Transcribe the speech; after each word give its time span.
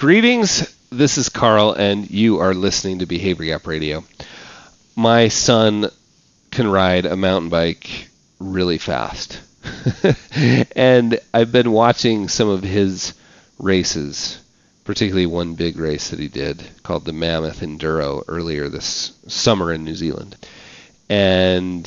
Greetings. 0.00 0.74
This 0.88 1.18
is 1.18 1.28
Carl, 1.28 1.74
and 1.74 2.10
you 2.10 2.38
are 2.38 2.54
listening 2.54 3.00
to 3.00 3.06
Behavior 3.06 3.52
Gap 3.52 3.66
Radio. 3.66 4.02
My 4.96 5.28
son 5.28 5.90
can 6.50 6.68
ride 6.68 7.04
a 7.04 7.18
mountain 7.18 7.50
bike 7.50 8.08
really 8.38 8.78
fast. 8.78 9.38
and 10.74 11.20
I've 11.34 11.52
been 11.52 11.70
watching 11.70 12.28
some 12.28 12.48
of 12.48 12.62
his 12.62 13.12
races, 13.58 14.40
particularly 14.84 15.26
one 15.26 15.54
big 15.54 15.76
race 15.76 16.08
that 16.08 16.18
he 16.18 16.28
did 16.28 16.64
called 16.82 17.04
the 17.04 17.12
Mammoth 17.12 17.60
Enduro 17.60 18.24
earlier 18.26 18.70
this 18.70 19.12
summer 19.26 19.70
in 19.70 19.84
New 19.84 19.94
Zealand. 19.94 20.34
And 21.10 21.86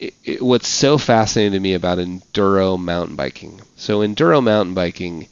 it, 0.00 0.14
it, 0.24 0.42
what's 0.42 0.66
so 0.66 0.98
fascinating 0.98 1.52
to 1.52 1.60
me 1.60 1.74
about 1.74 1.98
enduro 1.98 2.76
mountain 2.76 3.14
biking. 3.14 3.60
So 3.76 4.00
enduro 4.00 4.42
mountain 4.42 4.74
biking 4.74 5.28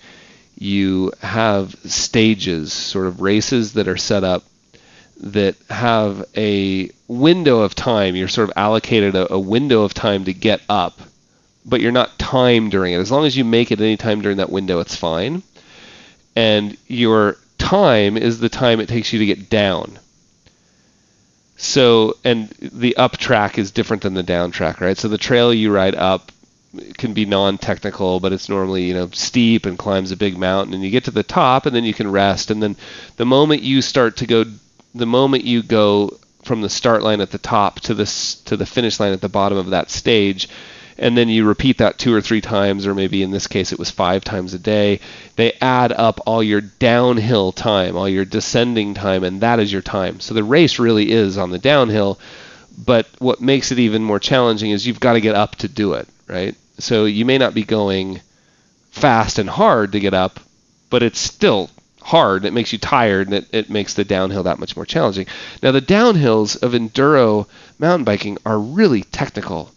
you 0.62 1.12
have 1.20 1.74
stages, 1.84 2.72
sort 2.72 3.06
of 3.06 3.20
races 3.20 3.74
that 3.74 3.88
are 3.88 3.96
set 3.96 4.24
up 4.24 4.44
that 5.18 5.56
have 5.68 6.24
a 6.36 6.90
window 7.08 7.60
of 7.60 7.74
time. 7.74 8.16
You're 8.16 8.28
sort 8.28 8.48
of 8.48 8.56
allocated 8.56 9.14
a, 9.14 9.32
a, 9.34 9.38
window 9.38 9.82
of 9.82 9.94
time 9.94 10.24
to 10.24 10.32
get 10.32 10.60
up, 10.68 11.00
but 11.64 11.80
you're 11.80 11.92
not 11.92 12.18
timed 12.18 12.70
during 12.70 12.92
it. 12.92 12.98
As 12.98 13.10
long 13.10 13.26
as 13.26 13.36
you 13.36 13.44
make 13.44 13.70
it 13.70 13.80
any 13.80 13.96
time 13.96 14.20
during 14.20 14.38
that 14.38 14.50
window, 14.50 14.80
it's 14.80 14.96
fine. 14.96 15.42
And 16.34 16.76
your 16.86 17.36
time 17.58 18.16
is 18.16 18.40
the 18.40 18.48
time 18.48 18.80
it 18.80 18.88
takes 18.88 19.12
you 19.12 19.18
to 19.20 19.26
get 19.26 19.50
down. 19.50 19.98
So, 21.56 22.16
and 22.24 22.48
the 22.60 22.96
up 22.96 23.16
track 23.16 23.58
is 23.58 23.70
different 23.70 24.02
than 24.02 24.14
the 24.14 24.22
down 24.24 24.50
track, 24.50 24.80
right? 24.80 24.96
So 24.96 25.08
the 25.08 25.18
trail 25.18 25.54
you 25.54 25.72
ride 25.72 25.94
up 25.94 26.32
can 26.96 27.12
be 27.12 27.26
non-technical, 27.26 28.20
but 28.20 28.32
it's 28.32 28.48
normally 28.48 28.84
you 28.84 28.94
know 28.94 29.08
steep 29.12 29.66
and 29.66 29.78
climbs 29.78 30.10
a 30.10 30.16
big 30.16 30.38
mountain, 30.38 30.74
and 30.74 30.82
you 30.82 30.90
get 30.90 31.04
to 31.04 31.10
the 31.10 31.22
top, 31.22 31.66
and 31.66 31.74
then 31.74 31.84
you 31.84 31.94
can 31.94 32.10
rest, 32.10 32.50
and 32.50 32.62
then 32.62 32.76
the 33.16 33.26
moment 33.26 33.62
you 33.62 33.82
start 33.82 34.16
to 34.18 34.26
go, 34.26 34.44
the 34.94 35.06
moment 35.06 35.44
you 35.44 35.62
go 35.62 36.18
from 36.42 36.60
the 36.60 36.68
start 36.68 37.02
line 37.02 37.20
at 37.20 37.30
the 37.30 37.38
top 37.38 37.80
to 37.80 37.94
the 37.94 38.06
to 38.44 38.56
the 38.56 38.66
finish 38.66 38.98
line 38.98 39.12
at 39.12 39.20
the 39.20 39.28
bottom 39.28 39.58
of 39.58 39.70
that 39.70 39.90
stage, 39.90 40.48
and 40.98 41.16
then 41.16 41.28
you 41.28 41.44
repeat 41.44 41.78
that 41.78 41.98
two 41.98 42.14
or 42.14 42.20
three 42.20 42.40
times, 42.40 42.86
or 42.86 42.94
maybe 42.94 43.22
in 43.22 43.30
this 43.30 43.46
case 43.46 43.72
it 43.72 43.78
was 43.78 43.90
five 43.90 44.24
times 44.24 44.54
a 44.54 44.58
day. 44.58 45.00
They 45.36 45.52
add 45.60 45.92
up 45.92 46.20
all 46.26 46.42
your 46.42 46.60
downhill 46.60 47.52
time, 47.52 47.96
all 47.96 48.08
your 48.08 48.24
descending 48.24 48.94
time, 48.94 49.24
and 49.24 49.40
that 49.40 49.60
is 49.60 49.72
your 49.72 49.82
time. 49.82 50.20
So 50.20 50.34
the 50.34 50.44
race 50.44 50.78
really 50.78 51.10
is 51.10 51.38
on 51.38 51.50
the 51.50 51.58
downhill. 51.58 52.18
But 52.86 53.06
what 53.18 53.42
makes 53.42 53.70
it 53.70 53.78
even 53.78 54.02
more 54.02 54.18
challenging 54.18 54.70
is 54.70 54.86
you've 54.86 54.98
got 54.98 55.12
to 55.12 55.20
get 55.20 55.34
up 55.34 55.56
to 55.56 55.68
do 55.68 55.92
it, 55.92 56.08
right? 56.26 56.56
So 56.78 57.04
you 57.04 57.24
may 57.24 57.38
not 57.38 57.54
be 57.54 57.64
going 57.64 58.20
fast 58.90 59.38
and 59.38 59.48
hard 59.48 59.92
to 59.92 60.00
get 60.00 60.14
up, 60.14 60.40
but 60.90 61.02
it's 61.02 61.18
still 61.18 61.70
hard. 62.00 62.44
It 62.44 62.52
makes 62.52 62.72
you 62.72 62.78
tired, 62.78 63.28
and 63.28 63.36
it, 63.36 63.46
it 63.52 63.70
makes 63.70 63.94
the 63.94 64.04
downhill 64.04 64.44
that 64.44 64.58
much 64.58 64.76
more 64.76 64.86
challenging. 64.86 65.26
Now, 65.62 65.72
the 65.72 65.80
downhills 65.80 66.62
of 66.62 66.72
enduro 66.72 67.46
mountain 67.78 68.04
biking 68.04 68.38
are 68.44 68.58
really 68.58 69.02
technical. 69.02 69.70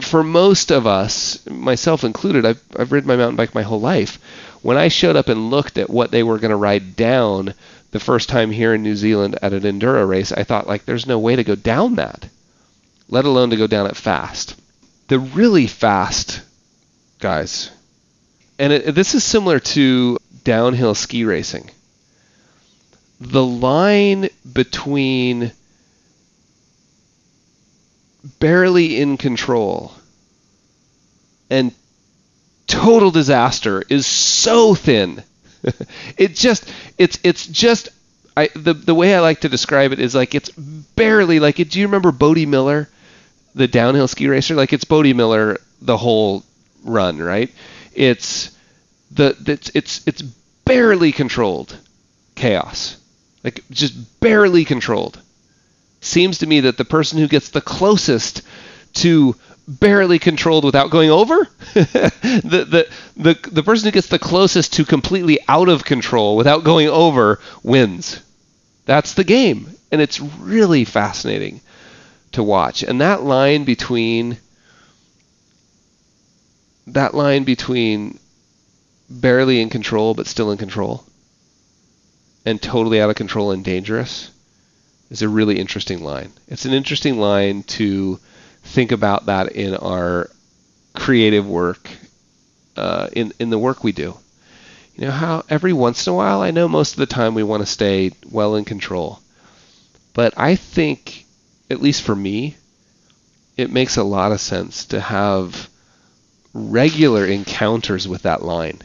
For 0.00 0.22
most 0.22 0.70
of 0.70 0.86
us, 0.86 1.44
myself 1.46 2.04
included, 2.04 2.44
I've, 2.44 2.62
I've 2.78 2.92
ridden 2.92 3.08
my 3.08 3.16
mountain 3.16 3.36
bike 3.36 3.54
my 3.54 3.62
whole 3.62 3.80
life. 3.80 4.18
When 4.62 4.76
I 4.76 4.88
showed 4.88 5.16
up 5.16 5.28
and 5.28 5.50
looked 5.50 5.78
at 5.78 5.90
what 5.90 6.10
they 6.10 6.22
were 6.22 6.38
going 6.38 6.50
to 6.50 6.56
ride 6.56 6.96
down 6.96 7.54
the 7.92 8.00
first 8.00 8.28
time 8.28 8.50
here 8.50 8.74
in 8.74 8.82
New 8.82 8.96
Zealand 8.96 9.38
at 9.42 9.52
an 9.52 9.62
enduro 9.62 10.06
race, 10.06 10.32
I 10.32 10.44
thought, 10.44 10.66
like, 10.66 10.84
there's 10.84 11.06
no 11.06 11.18
way 11.18 11.36
to 11.36 11.44
go 11.44 11.54
down 11.54 11.94
that, 11.96 12.28
let 13.08 13.24
alone 13.24 13.50
to 13.50 13.56
go 13.56 13.66
down 13.66 13.86
it 13.86 13.96
fast 13.96 14.56
the 15.08 15.18
really 15.18 15.66
fast 15.66 16.42
guys, 17.18 17.70
and 18.58 18.72
it, 18.72 18.94
this 18.94 19.14
is 19.14 19.24
similar 19.24 19.60
to 19.60 20.18
downhill 20.44 20.94
ski 20.94 21.24
racing. 21.24 21.70
The 23.20 23.44
line 23.44 24.28
between 24.50 25.52
barely 28.38 29.00
in 29.00 29.16
control 29.16 29.92
and 31.48 31.72
total 32.66 33.10
disaster 33.10 33.82
is 33.88 34.06
so 34.06 34.74
thin. 34.74 35.22
it 36.16 36.34
just 36.34 36.70
it's 36.98 37.18
it's 37.22 37.46
just 37.46 37.88
I 38.36 38.48
the 38.54 38.74
the 38.74 38.94
way 38.94 39.14
I 39.14 39.20
like 39.20 39.40
to 39.40 39.48
describe 39.48 39.92
it 39.92 40.00
is 40.00 40.14
like 40.14 40.34
it's 40.34 40.50
barely 40.50 41.40
like 41.40 41.56
do 41.56 41.80
you 41.80 41.86
remember 41.86 42.12
Bode 42.12 42.46
Miller? 42.46 42.88
The 43.56 43.66
downhill 43.66 44.06
ski 44.06 44.28
racer, 44.28 44.54
like 44.54 44.72
it's 44.72 44.84
Bode 44.84 45.16
Miller 45.16 45.58
the 45.80 45.96
whole 45.96 46.44
run, 46.84 47.18
right? 47.18 47.52
It's 47.94 48.50
the 49.10 49.34
it's 49.46 49.70
it's 49.74 50.06
it's 50.06 50.22
barely 50.22 51.10
controlled 51.10 51.76
chaos, 52.34 52.98
like 53.42 53.62
just 53.70 54.20
barely 54.20 54.64
controlled. 54.64 55.18
Seems 56.02 56.38
to 56.38 56.46
me 56.46 56.60
that 56.60 56.76
the 56.76 56.84
person 56.84 57.18
who 57.18 57.28
gets 57.28 57.48
the 57.48 57.62
closest 57.62 58.42
to 58.94 59.34
barely 59.66 60.18
controlled 60.18 60.64
without 60.64 60.90
going 60.90 61.10
over, 61.10 61.48
the, 61.74 62.12
the 62.44 62.88
the 63.16 63.50
the 63.50 63.62
person 63.62 63.86
who 63.86 63.92
gets 63.92 64.08
the 64.08 64.18
closest 64.18 64.74
to 64.74 64.84
completely 64.84 65.38
out 65.48 65.68
of 65.68 65.84
control 65.84 66.36
without 66.36 66.62
going 66.62 66.88
over 66.88 67.40
wins. 67.62 68.20
That's 68.84 69.14
the 69.14 69.24
game, 69.24 69.70
and 69.90 70.00
it's 70.00 70.20
really 70.20 70.84
fascinating 70.84 71.60
to 72.36 72.42
watch. 72.42 72.82
And 72.82 73.00
that 73.00 73.22
line 73.22 73.64
between 73.64 74.38
that 76.86 77.14
line 77.14 77.44
between 77.44 78.18
barely 79.10 79.60
in 79.60 79.70
control 79.70 80.14
but 80.14 80.26
still 80.26 80.52
in 80.52 80.58
control 80.58 81.04
and 82.44 82.62
totally 82.62 83.00
out 83.00 83.10
of 83.10 83.16
control 83.16 83.50
and 83.50 83.64
dangerous 83.64 84.30
is 85.10 85.22
a 85.22 85.28
really 85.28 85.58
interesting 85.58 86.02
line. 86.02 86.32
It's 86.46 86.64
an 86.64 86.72
interesting 86.72 87.18
line 87.18 87.62
to 87.64 88.20
think 88.62 88.92
about 88.92 89.26
that 89.26 89.52
in 89.52 89.74
our 89.74 90.30
creative 90.94 91.48
work, 91.48 91.88
uh, 92.76 93.08
in 93.12 93.32
in 93.38 93.50
the 93.50 93.58
work 93.58 93.82
we 93.82 93.92
do. 93.92 94.16
You 94.94 95.06
know 95.06 95.10
how 95.10 95.44
every 95.48 95.72
once 95.72 96.06
in 96.06 96.12
a 96.12 96.16
while, 96.16 96.40
I 96.40 96.50
know 96.50 96.68
most 96.68 96.92
of 96.92 96.98
the 96.98 97.06
time 97.06 97.34
we 97.34 97.42
want 97.42 97.62
to 97.62 97.66
stay 97.66 98.12
well 98.30 98.56
in 98.56 98.64
control, 98.64 99.20
but 100.14 100.34
I 100.36 100.56
think 100.56 101.25
at 101.70 101.82
least 101.82 102.02
for 102.02 102.14
me, 102.14 102.56
it 103.56 103.72
makes 103.72 103.96
a 103.96 104.04
lot 104.04 104.32
of 104.32 104.40
sense 104.40 104.86
to 104.86 105.00
have 105.00 105.68
regular 106.52 107.26
encounters 107.26 108.06
with 108.06 108.22
that 108.22 108.42
line. 108.42 108.80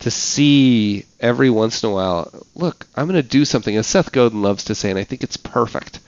To 0.00 0.10
see 0.10 1.06
every 1.20 1.50
once 1.50 1.82
in 1.82 1.88
a 1.88 1.92
while, 1.92 2.46
look, 2.54 2.86
I'm 2.94 3.06
going 3.06 3.22
to 3.22 3.28
do 3.28 3.44
something, 3.44 3.74
as 3.76 3.86
Seth 3.86 4.12
Godin 4.12 4.42
loves 4.42 4.64
to 4.64 4.74
say, 4.74 4.90
and 4.90 4.98
I 4.98 5.04
think 5.04 5.22
it's 5.22 5.36
perfect. 5.36 6.00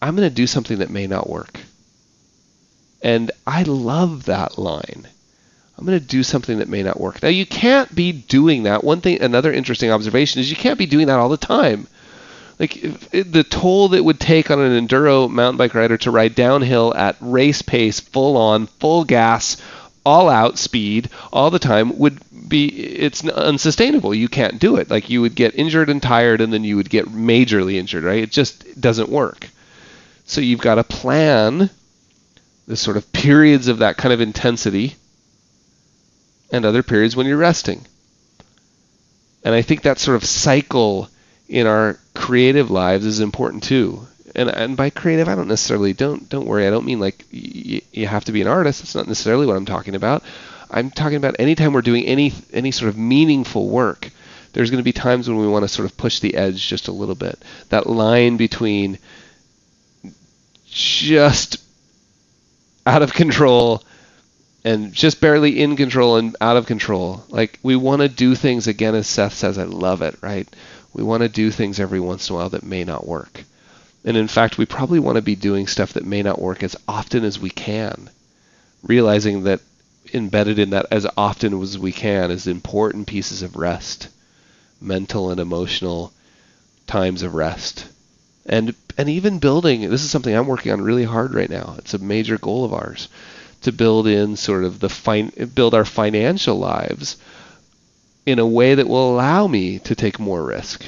I'm 0.00 0.16
going 0.16 0.28
to 0.28 0.34
do 0.34 0.46
something 0.46 0.78
that 0.78 0.90
may 0.90 1.06
not 1.06 1.28
work. 1.28 1.60
And 3.02 3.30
I 3.46 3.62
love 3.62 4.24
that 4.24 4.58
line. 4.58 5.06
I'm 5.76 5.86
going 5.86 5.98
to 5.98 6.04
do 6.04 6.24
something 6.24 6.58
that 6.58 6.68
may 6.68 6.82
not 6.82 7.00
work. 7.00 7.22
Now, 7.22 7.28
you 7.28 7.46
can't 7.46 7.94
be 7.94 8.10
doing 8.10 8.64
that. 8.64 8.82
One 8.82 9.00
thing, 9.00 9.22
another 9.22 9.52
interesting 9.52 9.92
observation 9.92 10.40
is 10.40 10.50
you 10.50 10.56
can't 10.56 10.78
be 10.78 10.86
doing 10.86 11.06
that 11.06 11.20
all 11.20 11.28
the 11.28 11.36
time 11.36 11.86
like 12.58 12.72
the 13.10 13.46
toll 13.48 13.88
that 13.90 14.04
would 14.04 14.18
take 14.18 14.50
on 14.50 14.60
an 14.60 14.86
enduro 14.86 15.30
mountain 15.30 15.58
bike 15.58 15.74
rider 15.74 15.96
to 15.98 16.10
ride 16.10 16.34
downhill 16.34 16.94
at 16.94 17.16
race 17.20 17.62
pace, 17.62 18.00
full 18.00 18.36
on, 18.36 18.66
full 18.66 19.04
gas, 19.04 19.56
all 20.04 20.30
out 20.30 20.58
speed 20.58 21.10
all 21.32 21.50
the 21.50 21.58
time 21.58 21.98
would 21.98 22.18
be 22.48 22.66
it's 22.66 23.24
unsustainable. 23.24 24.14
You 24.14 24.28
can't 24.28 24.58
do 24.58 24.76
it. 24.76 24.90
Like 24.90 25.10
you 25.10 25.20
would 25.20 25.34
get 25.34 25.58
injured 25.58 25.90
and 25.90 26.02
tired 26.02 26.40
and 26.40 26.52
then 26.52 26.64
you 26.64 26.76
would 26.76 26.88
get 26.88 27.06
majorly 27.06 27.74
injured, 27.74 28.04
right? 28.04 28.22
It 28.22 28.30
just 28.30 28.80
doesn't 28.80 29.10
work. 29.10 29.48
So 30.24 30.40
you've 30.40 30.60
got 30.60 30.76
to 30.76 30.84
plan 30.84 31.70
the 32.66 32.76
sort 32.76 32.96
of 32.96 33.12
periods 33.12 33.68
of 33.68 33.78
that 33.78 33.96
kind 33.96 34.12
of 34.12 34.20
intensity 34.20 34.96
and 36.50 36.64
other 36.64 36.82
periods 36.82 37.14
when 37.14 37.26
you're 37.26 37.36
resting. 37.36 37.84
And 39.44 39.54
I 39.54 39.62
think 39.62 39.82
that 39.82 39.98
sort 39.98 40.16
of 40.16 40.24
cycle 40.24 41.08
in 41.48 41.66
our 41.66 41.98
creative 42.14 42.70
lives 42.70 43.06
is 43.06 43.20
important 43.20 43.62
too. 43.62 44.06
And 44.34 44.48
and 44.50 44.76
by 44.76 44.90
creative, 44.90 45.28
I 45.28 45.34
don't 45.34 45.48
necessarily 45.48 45.92
don't 45.92 46.28
don't 46.28 46.46
worry. 46.46 46.66
I 46.66 46.70
don't 46.70 46.84
mean 46.84 47.00
like 47.00 47.24
y- 47.32 47.82
you 47.92 48.06
have 48.06 48.24
to 48.26 48.32
be 48.32 48.42
an 48.42 48.48
artist. 48.48 48.80
That's 48.80 48.94
not 48.94 49.08
necessarily 49.08 49.46
what 49.46 49.56
I'm 49.56 49.66
talking 49.66 49.94
about. 49.94 50.22
I'm 50.70 50.90
talking 50.90 51.16
about 51.16 51.36
anytime 51.38 51.72
we're 51.72 51.82
doing 51.82 52.04
any 52.04 52.32
any 52.52 52.70
sort 52.70 52.90
of 52.90 52.98
meaningful 52.98 53.68
work. 53.68 54.10
There's 54.52 54.70
going 54.70 54.78
to 54.80 54.84
be 54.84 54.92
times 54.92 55.28
when 55.28 55.38
we 55.38 55.46
want 55.46 55.64
to 55.64 55.68
sort 55.68 55.90
of 55.90 55.96
push 55.96 56.20
the 56.20 56.34
edge 56.34 56.66
just 56.66 56.88
a 56.88 56.92
little 56.92 57.14
bit. 57.14 57.38
That 57.68 57.86
line 57.86 58.36
between 58.36 58.98
just 60.66 61.62
out 62.86 63.02
of 63.02 63.12
control 63.12 63.82
and 64.64 64.92
just 64.92 65.20
barely 65.20 65.60
in 65.60 65.76
control 65.76 66.16
and 66.16 66.36
out 66.40 66.56
of 66.56 66.66
control. 66.66 67.24
Like 67.28 67.58
we 67.62 67.76
want 67.76 68.02
to 68.02 68.08
do 68.08 68.34
things 68.34 68.66
again, 68.66 68.94
as 68.94 69.06
Seth 69.06 69.34
says. 69.34 69.58
I 69.58 69.64
love 69.64 70.02
it. 70.02 70.16
Right? 70.22 70.48
We 70.92 71.02
want 71.02 71.22
to 71.22 71.28
do 71.28 71.50
things 71.50 71.78
every 71.78 72.00
once 72.00 72.28
in 72.28 72.34
a 72.34 72.38
while 72.38 72.50
that 72.50 72.62
may 72.62 72.84
not 72.84 73.06
work. 73.06 73.44
And 74.04 74.16
in 74.16 74.28
fact, 74.28 74.58
we 74.58 74.66
probably 74.66 74.98
want 74.98 75.16
to 75.16 75.22
be 75.22 75.34
doing 75.34 75.66
stuff 75.66 75.92
that 75.94 76.06
may 76.06 76.22
not 76.22 76.40
work 76.40 76.62
as 76.62 76.76
often 76.86 77.24
as 77.24 77.38
we 77.38 77.50
can, 77.50 78.10
realizing 78.82 79.44
that 79.44 79.60
embedded 80.14 80.58
in 80.58 80.70
that 80.70 80.86
as 80.90 81.06
often 81.16 81.60
as 81.60 81.78
we 81.78 81.92
can 81.92 82.30
is 82.30 82.46
important 82.46 83.06
pieces 83.06 83.42
of 83.42 83.56
rest, 83.56 84.08
mental 84.80 85.30
and 85.30 85.40
emotional 85.40 86.12
times 86.86 87.22
of 87.22 87.34
rest. 87.34 87.86
And 88.46 88.74
and 88.96 89.08
even 89.08 89.38
building 89.38 89.88
this 89.90 90.02
is 90.02 90.10
something 90.10 90.34
I'm 90.34 90.46
working 90.46 90.72
on 90.72 90.80
really 90.80 91.04
hard 91.04 91.34
right 91.34 91.50
now. 91.50 91.74
It's 91.78 91.94
a 91.94 91.98
major 91.98 92.38
goal 92.38 92.64
of 92.64 92.72
ours 92.72 93.08
to 93.62 93.72
build 93.72 94.06
in 94.06 94.36
sort 94.36 94.64
of 94.64 94.80
the 94.80 94.88
fin- 94.88 95.50
build 95.54 95.74
our 95.74 95.84
financial 95.84 96.56
lives 96.56 97.16
in 98.28 98.38
a 98.38 98.46
way 98.46 98.74
that 98.74 98.86
will 98.86 99.10
allow 99.10 99.46
me 99.46 99.78
to 99.78 99.94
take 99.94 100.20
more 100.20 100.44
risk. 100.44 100.84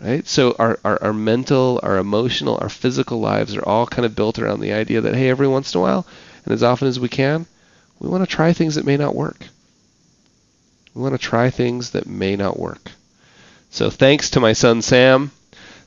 Right? 0.00 0.26
So 0.26 0.56
our, 0.58 0.80
our, 0.84 1.00
our 1.00 1.12
mental, 1.12 1.78
our 1.84 1.98
emotional, 1.98 2.58
our 2.60 2.68
physical 2.68 3.20
lives 3.20 3.56
are 3.56 3.66
all 3.66 3.86
kind 3.86 4.04
of 4.04 4.16
built 4.16 4.40
around 4.40 4.60
the 4.60 4.72
idea 4.72 5.00
that 5.00 5.14
hey, 5.14 5.30
every 5.30 5.46
once 5.46 5.72
in 5.72 5.78
a 5.78 5.82
while 5.82 6.06
and 6.44 6.52
as 6.52 6.64
often 6.64 6.88
as 6.88 6.98
we 6.98 7.08
can, 7.08 7.46
we 8.00 8.08
want 8.08 8.28
to 8.28 8.36
try 8.36 8.52
things 8.52 8.74
that 8.74 8.84
may 8.84 8.96
not 8.96 9.14
work. 9.14 9.46
We 10.92 11.02
want 11.02 11.14
to 11.14 11.18
try 11.18 11.50
things 11.50 11.92
that 11.92 12.08
may 12.08 12.34
not 12.34 12.58
work. 12.58 12.90
So 13.70 13.90
thanks 13.90 14.30
to 14.30 14.40
my 14.40 14.54
son 14.54 14.82
Sam, 14.82 15.30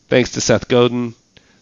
thanks 0.08 0.32
to 0.32 0.42
Seth 0.42 0.70
Godin, 0.70 1.14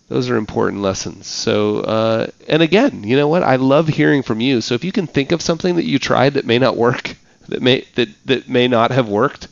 those 0.10 0.30
are 0.30 0.38
important 0.38 0.84
lessons. 0.84 1.26
So, 1.26 1.80
uh, 1.80 2.28
and 2.48 2.62
again, 2.62 3.04
you 3.04 3.18
know 3.18 3.28
what? 3.28 3.42
I 3.42 3.56
love 3.56 3.88
hearing 3.88 4.22
from 4.22 4.42
you. 4.42 4.62
So 4.62 4.76
if 4.76 4.84
you 4.84 4.92
can 4.92 5.08
think 5.08 5.32
of 5.32 5.42
something 5.42 5.78
that 5.78 5.86
you 5.86 5.98
tried 5.98 6.36
that 6.36 6.46
may 6.46 6.60
not 6.60 6.78
work, 6.78 7.18
that 7.48 7.62
may 7.62 7.82
that 7.96 8.10
that 8.26 8.50
may 8.50 8.68
not 8.68 8.92
have 8.92 9.10
worked, 9.10 9.48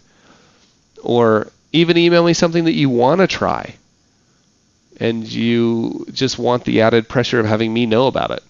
or 1.03 1.51
even 1.71 1.97
email 1.97 2.23
me 2.23 2.33
something 2.33 2.65
that 2.65 2.73
you 2.73 2.89
want 2.89 3.21
to 3.21 3.27
try, 3.27 3.75
and 4.99 5.27
you 5.27 6.05
just 6.11 6.39
want 6.39 6.63
the 6.63 6.81
added 6.81 7.07
pressure 7.09 7.39
of 7.39 7.45
having 7.45 7.73
me 7.73 7.85
know 7.85 8.07
about 8.07 8.31
it. 8.31 8.43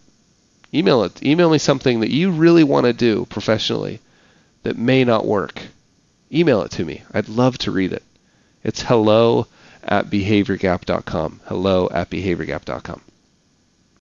Email 0.74 1.04
it. 1.04 1.24
Email 1.24 1.50
me 1.50 1.58
something 1.58 2.02
that 2.02 2.12
you 2.12 2.32
really 2.32 2.64
want 2.64 2.86
to 2.86 2.94
do 2.94 3.26
professionally 3.26 4.00
that 4.64 4.78
may 4.78 5.04
not 5.04 5.26
work. 5.26 5.62
Email 6.32 6.64
it 6.64 6.72
to 6.72 6.84
me. 6.84 7.04
I'd 7.14 7.30
love 7.30 7.58
to 7.60 7.72
read 7.72 7.94
it. 7.94 8.04
It's 8.64 8.82
hello 8.82 9.48
at 9.84 10.08
behaviorgap.com. 10.08 11.42
Hello 11.46 11.88
at 11.92 12.10
behaviorgap.com. 12.10 13.02